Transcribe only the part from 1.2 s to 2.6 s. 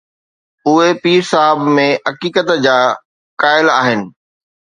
صاحب ۾ عقيدت